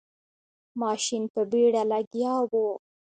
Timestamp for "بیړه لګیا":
1.51-2.35